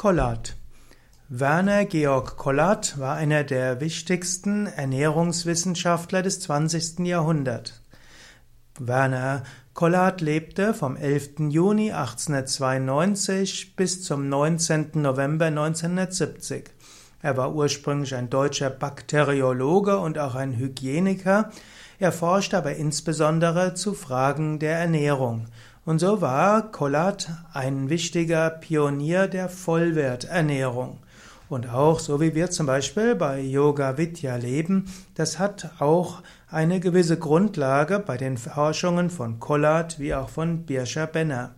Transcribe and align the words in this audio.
Kollat. 0.00 0.56
Werner 1.28 1.84
Georg 1.84 2.38
Kollat 2.38 2.98
war 2.98 3.16
einer 3.16 3.44
der 3.44 3.82
wichtigsten 3.82 4.64
Ernährungswissenschaftler 4.64 6.22
des 6.22 6.40
20. 6.40 7.00
Jahrhunderts. 7.00 7.82
Werner 8.78 9.42
Kollat 9.74 10.22
lebte 10.22 10.72
vom 10.72 10.96
11. 10.96 11.50
Juni 11.50 11.92
1892 11.92 13.76
bis 13.76 14.02
zum 14.02 14.30
19. 14.30 14.92
November 14.94 15.44
1970. 15.48 16.70
Er 17.20 17.36
war 17.36 17.54
ursprünglich 17.54 18.14
ein 18.14 18.30
deutscher 18.30 18.70
Bakteriologe 18.70 19.98
und 19.98 20.18
auch 20.18 20.34
ein 20.34 20.56
Hygieniker. 20.56 21.50
Er 21.98 22.12
forschte 22.12 22.56
aber 22.56 22.74
insbesondere 22.76 23.74
zu 23.74 23.92
Fragen 23.92 24.60
der 24.60 24.78
Ernährung. 24.78 25.48
Und 25.90 25.98
so 25.98 26.20
war 26.20 26.70
Kollat 26.70 27.32
ein 27.52 27.90
wichtiger 27.90 28.48
Pionier 28.48 29.26
der 29.26 29.48
Vollwerternährung. 29.48 31.00
Und 31.48 31.68
auch, 31.68 31.98
so 31.98 32.20
wie 32.20 32.36
wir 32.36 32.52
zum 32.52 32.66
Beispiel 32.66 33.16
bei 33.16 33.40
Yoga 33.40 33.98
Vidya 33.98 34.36
leben, 34.36 34.84
das 35.16 35.40
hat 35.40 35.72
auch 35.80 36.22
eine 36.48 36.78
gewisse 36.78 37.18
Grundlage 37.18 37.98
bei 37.98 38.16
den 38.16 38.38
Forschungen 38.38 39.10
von 39.10 39.40
Kollat 39.40 39.98
wie 39.98 40.14
auch 40.14 40.28
von 40.28 40.62
Birscher 40.64 41.08
Benner. 41.08 41.56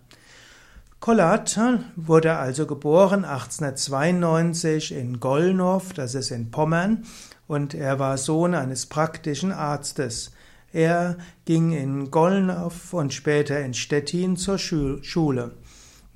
Kollat 0.98 1.60
wurde 1.96 2.36
also 2.36 2.64
geboren 2.64 3.26
1892 3.26 4.96
in 4.96 5.20
Gollnow, 5.20 5.92
das 5.92 6.14
ist 6.14 6.30
in 6.30 6.50
Pommern, 6.50 7.04
und 7.48 7.74
er 7.74 7.98
war 7.98 8.16
Sohn 8.16 8.54
eines 8.54 8.86
praktischen 8.86 9.52
Arztes. 9.52 10.32
Er 10.72 11.18
ging 11.44 11.72
in 11.72 12.10
Gollnow 12.10 12.94
und 12.94 13.12
später 13.12 13.60
in 13.60 13.74
Stettin 13.74 14.36
zur 14.36 14.58
Schule. 14.58 15.52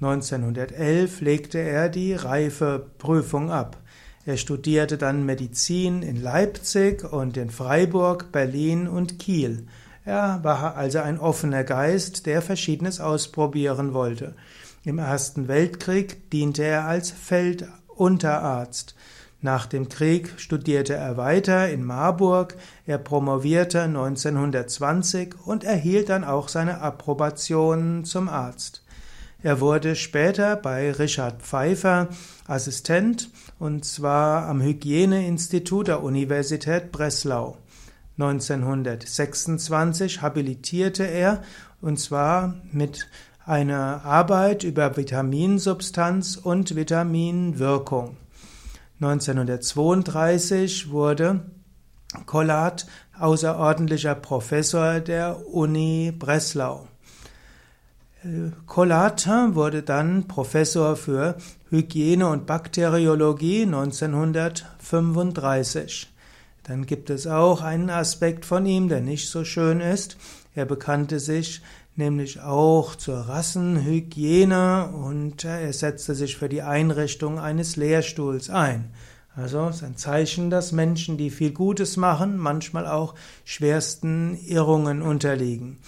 1911 0.01 1.21
legte 1.21 1.59
er 1.59 1.89
die 1.89 2.15
Reifeprüfung 2.15 3.51
ab. 3.51 3.79
Er 4.25 4.37
studierte 4.37 4.99
dann 4.99 5.25
Medizin 5.25 6.03
in 6.03 6.21
Leipzig 6.21 7.05
und 7.05 7.37
in 7.37 7.51
Freiburg, 7.51 8.33
Berlin 8.33 8.89
und 8.89 9.19
Kiel. 9.19 9.67
Er 10.05 10.41
war 10.43 10.77
also 10.77 11.01
ein 11.01 11.19
offener 11.19 11.65
Geist, 11.65 12.27
der 12.27 12.41
Verschiedenes 12.41 13.01
ausprobieren 13.01 13.93
wollte. 13.93 14.35
Im 14.85 14.99
Ersten 14.99 15.49
Weltkrieg 15.49 16.31
diente 16.31 16.63
er 16.63 16.87
als 16.87 17.11
Feldunterarzt. 17.11 18.95
Nach 19.47 19.67
dem 19.67 19.89
Krieg 19.89 20.35
studierte 20.39 20.95
er 20.95 21.17
weiter 21.17 21.71
in 21.71 21.85
Marburg, 21.85 22.57
er 22.85 22.99
promovierte 22.99 23.83
1920 23.83 25.37
und 25.47 25.63
erhielt 25.63 26.09
dann 26.09 26.25
auch 26.25 26.49
seine 26.49 26.81
Approbation 26.81 28.05
zum 28.05 28.29
Arzt. 28.29 28.83
Er 29.45 29.61
wurde 29.61 29.95
später 29.95 30.57
bei 30.57 30.91
Richard 30.91 31.43
Pfeiffer 31.43 32.09
Assistent 32.49 33.31
und 33.61 33.85
zwar 33.85 34.49
am 34.49 34.61
Hygieneinstitut 34.61 35.87
der 35.87 36.03
Universität 36.03 36.91
Breslau. 36.91 37.57
1926 38.19 40.23
habilitierte 40.23 41.05
er 41.05 41.41
und 41.81 42.01
zwar 42.01 42.57
mit 42.73 43.07
einer 43.45 44.05
Arbeit 44.05 44.65
über 44.65 44.97
Vitaminsubstanz 44.97 46.35
und 46.35 46.75
Vitaminwirkung. 46.75 48.17
1932 49.01 50.91
wurde 50.91 51.41
Kollat 52.25 52.87
außerordentlicher 53.19 54.15
Professor 54.15 55.01
der 55.01 55.47
Uni 55.49 56.15
Breslau. 56.17 56.87
Kollat 58.67 59.27
wurde 59.29 59.83
dann 59.83 60.27
Professor 60.27 60.97
für 60.97 61.37
Hygiene 61.71 62.27
und 62.29 62.47
Bakteriologie 62.47 63.65
1935. 63.65 66.11
Dann 66.63 66.87
gibt 66.87 67.11
es 67.11 67.27
auch 67.27 67.61
einen 67.63 67.91
Aspekt 67.91 68.47
von 68.47 68.65
ihm, 68.67 68.89
der 68.89 69.03
nicht 69.03 69.29
so 69.29 69.45
schön 69.45 69.81
ist. 69.81 70.17
Er 70.55 70.65
bekannte 70.65 71.21
sich 71.21 71.61
nämlich 71.99 72.41
auch 72.41 72.95
zur 72.97 73.17
Rassenhygiene 73.17 74.91
und 74.91 75.45
er 75.45 75.73
setzte 75.73 76.15
sich 76.15 76.37
für 76.37 76.49
die 76.49 76.63
Einrichtung 76.63 77.39
eines 77.39 77.77
Lehrstuhls 77.77 78.51
ein. 78.51 78.91
Also 79.35 79.69
ist 79.69 79.83
ein 79.83 79.97
Zeichen, 79.97 80.49
dass 80.49 80.73
Menschen, 80.73 81.19
die 81.19 81.31
viel 81.31 81.53
Gutes 81.53 81.97
machen, 81.97 82.39
manchmal 82.39 82.87
auch 82.87 83.15
schwersten 83.45 84.39
Irrungen 84.47 85.03
unterliegen. 85.03 85.79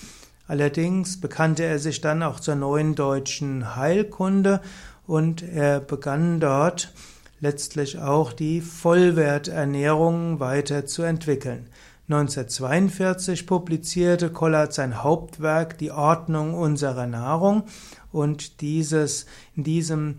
Allerdings 0.47 1.21
bekannte 1.21 1.65
er 1.65 1.79
sich 1.79 2.01
dann 2.01 2.23
auch 2.23 2.41
zur 2.41 2.57
neuen 2.57 2.95
deutschen 2.95 3.77
Heilkunde 3.77 4.61
und 5.07 5.43
er 5.43 5.81
begann 5.81 6.41
dort 6.41 6.93
letztlich 7.41 7.99
auch 7.99 8.33
die 8.33 8.61
Vollwerternährung 8.61 10.41
weiterzuentwickeln. 10.41 11.69
1942 12.11 13.47
publizierte 13.47 14.31
Kollert 14.31 14.73
sein 14.73 15.03
Hauptwerk 15.03 15.77
Die 15.77 15.91
Ordnung 15.91 16.55
unserer 16.55 17.07
Nahrung 17.07 17.65
und 18.13 18.63
dieses, 18.63 19.27
in 19.55 19.63
diesem 19.63 20.17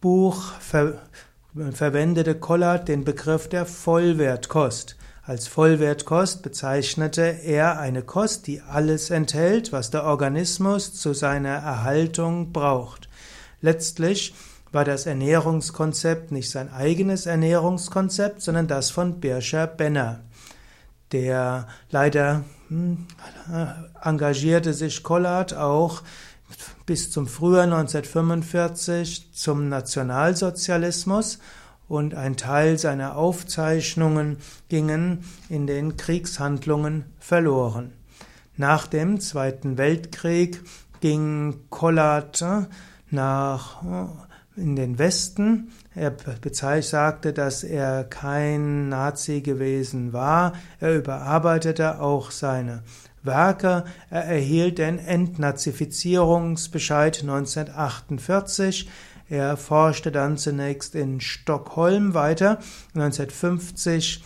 Buch 0.00 0.40
ver, 0.60 1.02
verwendete 1.72 2.36
Kollert 2.36 2.86
den 2.86 3.02
Begriff 3.02 3.48
der 3.48 3.66
Vollwertkost. 3.66 4.96
Als 5.24 5.48
Vollwertkost 5.48 6.44
bezeichnete 6.44 7.22
er 7.22 7.80
eine 7.80 8.02
Kost, 8.02 8.46
die 8.46 8.60
alles 8.60 9.10
enthält, 9.10 9.72
was 9.72 9.90
der 9.90 10.04
Organismus 10.04 10.94
zu 10.94 11.12
seiner 11.12 11.56
Erhaltung 11.56 12.52
braucht. 12.52 13.08
Letztlich 13.60 14.32
war 14.70 14.84
das 14.84 15.06
Ernährungskonzept 15.06 16.30
nicht 16.30 16.50
sein 16.50 16.72
eigenes 16.72 17.26
Ernährungskonzept, 17.26 18.42
sondern 18.42 18.68
das 18.68 18.90
von 18.90 19.18
Birscher 19.18 19.66
Benner. 19.66 20.20
Der 21.12 21.68
leider 21.90 22.44
hm, 22.68 23.06
engagierte 24.02 24.72
sich 24.72 25.02
Kollard 25.02 25.54
auch 25.54 26.02
bis 26.86 27.10
zum 27.10 27.26
Frühjahr 27.26 27.64
1945 27.64 29.32
zum 29.32 29.68
Nationalsozialismus 29.68 31.38
und 31.88 32.14
ein 32.14 32.36
Teil 32.36 32.78
seiner 32.78 33.16
Aufzeichnungen 33.16 34.38
gingen 34.68 35.24
in 35.48 35.66
den 35.66 35.96
Kriegshandlungen 35.96 37.04
verloren. 37.18 37.92
Nach 38.56 38.86
dem 38.86 39.20
Zweiten 39.20 39.78
Weltkrieg 39.78 40.62
ging 41.00 41.60
Kollard 41.70 42.44
nach 43.10 43.82
in 44.56 44.76
den 44.76 44.98
Westen. 44.98 45.72
Er 45.94 46.14
sagte, 46.82 47.32
dass 47.32 47.64
er 47.64 48.04
kein 48.04 48.88
Nazi 48.88 49.40
gewesen 49.40 50.12
war. 50.12 50.52
Er 50.80 50.96
überarbeitete 50.96 52.00
auch 52.00 52.30
seine 52.30 52.82
Werke. 53.22 53.84
Er 54.10 54.24
erhielt 54.24 54.76
den 54.78 54.98
Entnazifizierungsbescheid 54.98 57.22
1948. 57.22 58.90
Er 59.28 59.56
forschte 59.56 60.10
dann 60.12 60.36
zunächst 60.36 60.94
in 60.94 61.20
Stockholm 61.20 62.14
weiter. 62.14 62.58
1950 62.94 64.22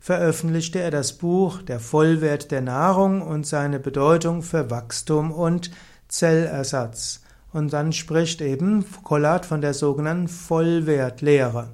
veröffentlichte 0.00 0.80
er 0.80 0.90
das 0.90 1.14
Buch 1.14 1.62
Der 1.62 1.80
Vollwert 1.80 2.50
der 2.50 2.62
Nahrung 2.62 3.22
und 3.22 3.46
seine 3.46 3.78
Bedeutung 3.78 4.42
für 4.42 4.70
Wachstum 4.70 5.32
und 5.32 5.70
Zellersatz. 6.08 7.20
Und 7.52 7.72
dann 7.72 7.92
spricht 7.92 8.40
eben 8.40 8.84
Collard 9.02 9.44
von 9.44 9.60
der 9.60 9.74
sogenannten 9.74 10.28
Vollwertlehre. 10.28 11.70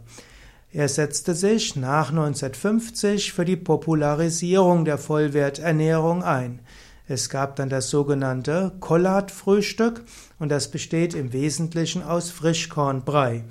Er 0.73 0.89
setzte 0.89 1.35
sich 1.35 1.77
nach 1.77 2.11
1950 2.11 3.33
für 3.33 3.45
die 3.45 3.57
Popularisierung 3.57 4.85
der 4.85 4.99
Vollwerternährung 4.99 6.23
ein. 6.23 6.61
Es 7.09 7.31
gab 7.31 7.57
dann 7.57 7.69
das 7.69 7.89
sogenannte 7.89 8.73
Collard-Frühstück 8.81 10.03
und 10.39 10.51
das 10.51 10.71
besteht 10.71 11.15
im 11.15 11.33
Wesentlichen 11.33 12.03
aus 12.03 12.31
Frischkornbrei. 12.31 13.45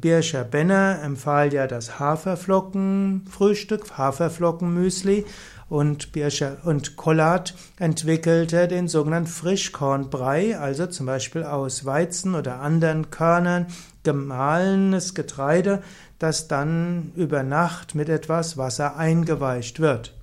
Birscher 0.00 0.44
Benner 0.44 1.00
empfahl 1.02 1.52
ja 1.52 1.66
das 1.66 1.98
Haferflockenfrühstück, 1.98 3.96
Haferflockenmüsli 3.96 5.24
und 5.72 6.12
Birscher 6.12 6.58
und 6.64 6.96
Collard 6.96 7.54
entwickelte 7.78 8.68
den 8.68 8.88
sogenannten 8.88 9.30
Frischkornbrei, 9.30 10.58
also 10.58 10.86
zum 10.86 11.06
Beispiel 11.06 11.44
aus 11.44 11.86
Weizen 11.86 12.34
oder 12.34 12.60
anderen 12.60 13.10
Körnern 13.10 13.68
gemahlenes 14.02 15.14
Getreide, 15.14 15.82
das 16.18 16.46
dann 16.46 17.12
über 17.16 17.42
Nacht 17.42 17.94
mit 17.94 18.10
etwas 18.10 18.58
Wasser 18.58 18.96
eingeweicht 18.96 19.80
wird. 19.80 20.14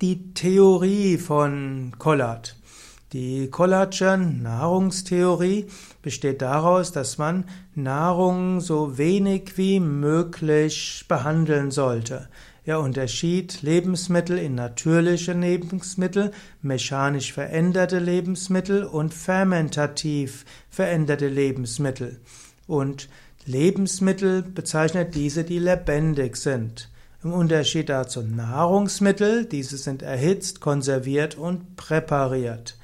Die 0.00 0.34
Theorie 0.34 1.16
von 1.16 1.92
Collard. 1.98 2.56
Die 3.12 3.48
Collardsche 3.48 4.18
Nahrungstheorie 4.18 5.68
besteht 6.02 6.42
daraus, 6.42 6.90
dass 6.90 7.16
man 7.16 7.44
Nahrung 7.76 8.60
so 8.60 8.98
wenig 8.98 9.56
wie 9.56 9.78
möglich 9.78 11.04
behandeln 11.08 11.70
sollte. 11.70 12.28
Er 12.68 12.80
unterschied 12.80 13.62
Lebensmittel 13.62 14.36
in 14.36 14.54
natürliche 14.54 15.32
Lebensmittel, 15.32 16.32
mechanisch 16.60 17.32
veränderte 17.32 17.98
Lebensmittel 17.98 18.84
und 18.84 19.14
fermentativ 19.14 20.44
veränderte 20.68 21.28
Lebensmittel. 21.28 22.20
Und 22.66 23.08
Lebensmittel 23.46 24.42
bezeichnet 24.42 25.14
diese, 25.14 25.44
die 25.44 25.60
lebendig 25.60 26.36
sind. 26.36 26.90
Im 27.24 27.32
Unterschied 27.32 27.88
dazu 27.88 28.20
Nahrungsmittel, 28.20 29.46
diese 29.46 29.78
sind 29.78 30.02
erhitzt, 30.02 30.60
konserviert 30.60 31.38
und 31.38 31.76
präpariert. 31.76 32.76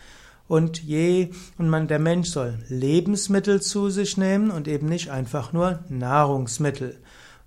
Und 0.48 0.82
je, 0.82 1.28
und 1.58 1.68
man, 1.68 1.88
der 1.88 1.98
Mensch 1.98 2.30
soll 2.30 2.54
Lebensmittel 2.68 3.60
zu 3.60 3.90
sich 3.90 4.16
nehmen 4.16 4.50
und 4.50 4.66
eben 4.66 4.88
nicht 4.88 5.10
einfach 5.10 5.52
nur 5.52 5.80
Nahrungsmittel. 5.90 6.96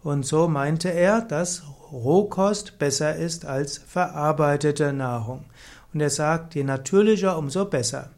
Und 0.04 0.24
so 0.24 0.48
meinte 0.48 0.90
er, 0.90 1.22
dass 1.22 1.64
Rohkost 1.92 2.80
besser 2.80 3.16
ist 3.16 3.46
als 3.46 3.78
verarbeitete 3.78 4.94
Nahrung. 4.94 5.46
Und 5.94 6.02
er 6.02 6.10
sagt, 6.10 6.56
je 6.56 6.64
natürlicher, 6.64 7.38
umso 7.38 7.66
besser. 7.66 8.10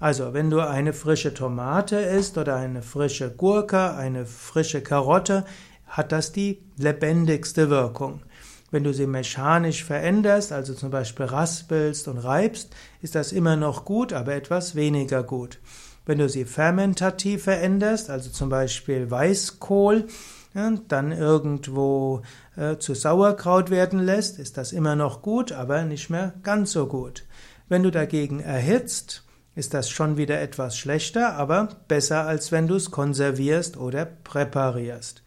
Also, 0.00 0.32
wenn 0.32 0.48
du 0.48 0.60
eine 0.60 0.92
frische 0.92 1.34
Tomate 1.34 1.96
isst 1.96 2.38
oder 2.38 2.56
eine 2.56 2.82
frische 2.82 3.30
Gurke, 3.30 3.94
eine 3.94 4.26
frische 4.26 4.80
Karotte, 4.80 5.44
hat 5.86 6.12
das 6.12 6.32
die 6.32 6.60
lebendigste 6.76 7.70
Wirkung. 7.70 8.22
Wenn 8.70 8.84
du 8.84 8.92
sie 8.92 9.06
mechanisch 9.06 9.82
veränderst, 9.84 10.52
also 10.52 10.74
zum 10.74 10.90
Beispiel 10.90 11.26
raspelst 11.26 12.06
und 12.06 12.18
reibst, 12.18 12.70
ist 13.00 13.14
das 13.14 13.32
immer 13.32 13.56
noch 13.56 13.84
gut, 13.84 14.12
aber 14.12 14.34
etwas 14.34 14.74
weniger 14.74 15.22
gut. 15.22 15.58
Wenn 16.04 16.18
du 16.18 16.28
sie 16.28 16.44
fermentativ 16.44 17.44
veränderst, 17.44 18.10
also 18.10 18.30
zum 18.30 18.50
Beispiel 18.50 19.10
Weißkohl, 19.10 20.06
dann 20.54 21.12
irgendwo 21.12 22.22
äh, 22.56 22.78
zu 22.78 22.94
Sauerkraut 22.94 23.70
werden 23.70 24.00
lässt, 24.00 24.38
ist 24.38 24.56
das 24.56 24.72
immer 24.72 24.96
noch 24.96 25.22
gut, 25.22 25.52
aber 25.52 25.82
nicht 25.82 26.10
mehr 26.10 26.34
ganz 26.42 26.72
so 26.72 26.86
gut. 26.86 27.24
Wenn 27.68 27.82
du 27.82 27.90
dagegen 27.90 28.40
erhitzt, 28.40 29.24
ist 29.54 29.74
das 29.74 29.90
schon 29.90 30.16
wieder 30.16 30.40
etwas 30.40 30.76
schlechter, 30.76 31.34
aber 31.34 31.68
besser 31.88 32.26
als 32.26 32.52
wenn 32.52 32.68
du 32.68 32.76
es 32.76 32.90
konservierst 32.90 33.76
oder 33.76 34.06
präparierst. 34.06 35.22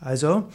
Also, 0.00 0.48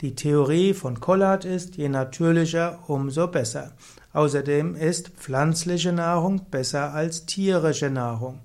die 0.00 0.14
Theorie 0.14 0.74
von 0.74 1.00
Collard 1.00 1.44
ist, 1.44 1.76
je 1.76 1.88
natürlicher, 1.88 2.78
umso 2.88 3.26
besser. 3.26 3.72
Außerdem 4.12 4.76
ist 4.76 5.08
pflanzliche 5.08 5.92
Nahrung 5.92 6.46
besser 6.50 6.92
als 6.92 7.26
tierische 7.26 7.90
Nahrung. 7.90 8.38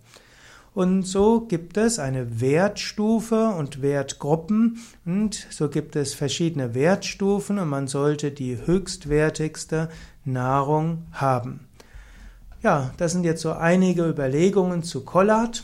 Und 0.74 1.04
so 1.04 1.42
gibt 1.42 1.78
es 1.78 2.00
eine 2.00 2.42
Wertstufe 2.42 3.50
und 3.50 3.82
Wertgruppen 3.82 4.80
und 5.06 5.48
so 5.50 5.70
gibt 5.70 5.96
es 5.96 6.14
verschiedene 6.14 6.76
Wertstufen 6.76 7.58
und 7.60 7.70
man 7.70 7.88
sollte 7.88 8.32
die 8.32 8.58
höchstwertigste 8.66 9.90
Nahrung 10.26 11.08
haben. 11.12 11.68
Ja, 12.62 12.92
das 12.98 13.14
sind 13.14 13.24
jetzt 13.24 13.42
so 13.42 13.54
einige 13.54 14.08
Überlegungen 14.08 14.84
zu 14.84 15.04
Collard. 15.06 15.64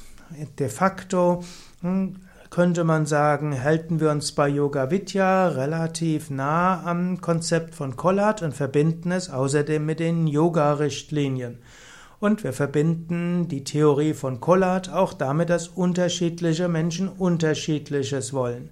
De 0.58 0.70
facto 0.70 1.44
hm, 1.82 2.16
könnte 2.50 2.84
man 2.84 3.06
sagen, 3.06 3.62
halten 3.62 4.00
wir 4.00 4.12
uns 4.12 4.32
bei 4.32 4.48
Yoga 4.48 4.90
Vidya 4.90 5.50
relativ 5.50 6.30
nah 6.30 6.84
am 6.84 7.20
Konzept 7.20 7.76
von 7.76 7.98
Collard 7.98 8.42
und 8.42 8.56
verbinden 8.56 9.12
es 9.12 9.30
außerdem 9.30 9.86
mit 9.86 10.00
den 10.00 10.26
Yoga-Richtlinien. 10.26 11.60
Und 12.26 12.44
wir 12.44 12.54
verbinden 12.54 13.50
die 13.50 13.64
Theorie 13.64 14.16
von 14.16 14.42
Collard 14.42 14.92
auch 14.92 15.14
damit, 15.14 15.52
dass 15.52 15.68
unterschiedliche 15.68 16.68
Menschen 16.68 17.08
unterschiedliches 17.08 18.34
wollen. 18.34 18.72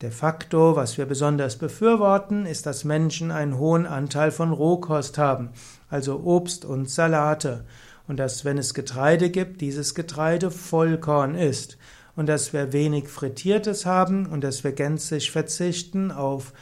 De 0.00 0.10
facto, 0.10 0.76
was 0.76 0.96
wir 0.96 1.04
besonders 1.04 1.56
befürworten, 1.56 2.46
ist, 2.46 2.64
dass 2.64 2.84
Menschen 2.84 3.30
einen 3.30 3.58
hohen 3.58 3.84
Anteil 3.84 4.30
von 4.30 4.50
Rohkost 4.50 5.18
haben, 5.18 5.50
also 5.90 6.22
Obst 6.24 6.64
und 6.64 6.88
Salate, 6.88 7.66
und 8.08 8.16
dass, 8.16 8.46
wenn 8.46 8.56
es 8.56 8.72
Getreide 8.72 9.28
gibt, 9.28 9.60
dieses 9.60 9.94
Getreide 9.94 10.50
Vollkorn 10.50 11.34
ist 11.34 11.76
und 12.16 12.30
dass 12.30 12.54
wir 12.54 12.72
wenig 12.72 13.08
Frittiertes 13.08 13.84
haben 13.84 14.24
und 14.24 14.42
dass 14.42 14.64
wir 14.64 14.72
gänzlich 14.72 15.30
verzichten 15.30 16.10
auf 16.10 16.54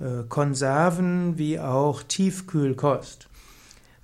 äh, 0.00 0.24
Konserven 0.28 1.38
wie 1.38 1.60
auch 1.60 2.02
Tiefkühlkost. 2.02 3.28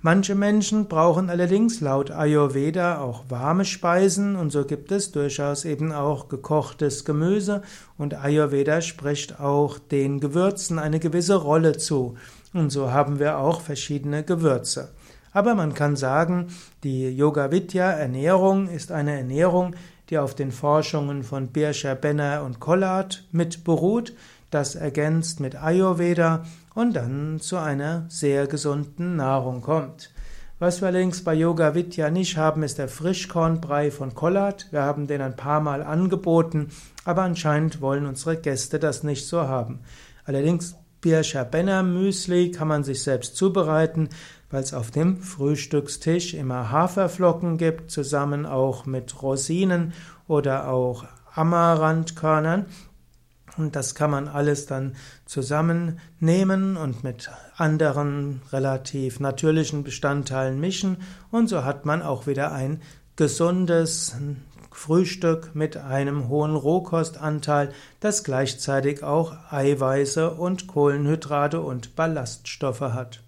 Manche 0.05 0.35
Menschen 0.35 0.85
brauchen 0.85 1.31
allerdings 1.31 1.81
laut 1.81 2.11
Ayurveda 2.11 2.99
auch 2.99 3.23
warme 3.27 3.65
Speisen 3.65 4.35
und 4.35 4.51
so 4.51 4.63
gibt 4.63 4.91
es 4.91 5.11
durchaus 5.11 5.65
eben 5.65 5.91
auch 5.91 6.29
gekochtes 6.29 7.05
Gemüse 7.05 7.63
und 7.97 8.13
Ayurveda 8.13 8.81
spricht 8.81 9.39
auch 9.39 9.79
den 9.79 10.19
Gewürzen 10.19 10.77
eine 10.77 10.99
gewisse 10.99 11.37
Rolle 11.37 11.75
zu 11.77 12.17
und 12.53 12.69
so 12.69 12.91
haben 12.91 13.17
wir 13.17 13.39
auch 13.39 13.61
verschiedene 13.61 14.21
Gewürze. 14.21 14.89
Aber 15.33 15.55
man 15.55 15.73
kann 15.73 15.95
sagen, 15.95 16.49
die 16.83 17.09
Yoga 17.09 17.49
Vidya 17.49 17.89
Ernährung 17.89 18.67
ist 18.69 18.91
eine 18.91 19.17
Ernährung, 19.17 19.75
die 20.11 20.19
auf 20.19 20.35
den 20.35 20.51
Forschungen 20.51 21.23
von 21.23 21.47
Birscher, 21.47 21.95
Benner 21.95 22.43
und 22.45 22.59
Collard 22.59 23.25
mit 23.31 23.63
beruht, 23.63 24.13
das 24.51 24.75
ergänzt 24.75 25.39
mit 25.39 25.55
Ayurveda 25.55 26.43
und 26.75 26.95
dann 26.95 27.39
zu 27.39 27.57
einer 27.57 28.05
sehr 28.09 28.45
gesunden 28.45 29.15
Nahrung 29.15 29.61
kommt. 29.61 30.11
Was 30.59 30.81
wir 30.81 30.89
allerdings 30.89 31.23
bei 31.23 31.33
Yoga 31.33 31.73
Vidya 31.73 32.11
nicht 32.11 32.37
haben, 32.37 32.61
ist 32.61 32.77
der 32.77 32.87
Frischkornbrei 32.87 33.89
von 33.89 34.13
Collard. 34.13 34.67
Wir 34.71 34.83
haben 34.83 35.07
den 35.07 35.21
ein 35.21 35.35
paar 35.35 35.61
Mal 35.61 35.81
angeboten, 35.81 36.69
aber 37.03 37.23
anscheinend 37.23 37.81
wollen 37.81 38.05
unsere 38.05 38.37
Gäste 38.37 38.77
das 38.77 39.01
nicht 39.01 39.27
so 39.27 39.47
haben. 39.47 39.79
Allerdings 40.25 40.75
Birscher 41.01 41.45
Benner 41.45 41.83
Müsli 41.83 42.51
kann 42.51 42.67
man 42.67 42.83
sich 42.83 43.03
selbst 43.03 43.35
zubereiten 43.35 44.09
weil 44.55 44.63
es 44.63 44.73
auf 44.73 44.89
dem 44.89 45.17
Frühstückstisch 45.17 46.33
immer 46.33 46.71
Haferflocken 46.71 47.57
gibt, 47.57 47.91
zusammen 47.91 48.45
auch 48.45 48.85
mit 48.85 49.21
Rosinen 49.21 49.91
oder 50.27 50.69
auch 50.69 51.05
Amaranthkörnern. 51.33 52.65
Und 53.57 53.75
das 53.75 53.95
kann 53.95 54.11
man 54.11 54.27
alles 54.27 54.65
dann 54.65 54.95
zusammennehmen 55.25 56.75
und 56.77 57.03
mit 57.03 57.29
anderen 57.55 58.41
relativ 58.51 59.19
natürlichen 59.19 59.83
Bestandteilen 59.83 60.59
mischen. 60.59 60.97
Und 61.31 61.47
so 61.47 61.63
hat 61.63 61.85
man 61.85 62.01
auch 62.01 62.27
wieder 62.27 62.51
ein 62.51 62.81
gesundes 63.15 64.15
Frühstück 64.71 65.55
mit 65.55 65.77
einem 65.77 66.27
hohen 66.27 66.55
Rohkostanteil, 66.55 67.71
das 68.01 68.25
gleichzeitig 68.25 69.03
auch 69.03 69.33
Eiweiße 69.49 70.31
und 70.31 70.67
Kohlenhydrate 70.67 71.61
und 71.61 71.95
Ballaststoffe 71.95 72.81
hat. 72.81 73.24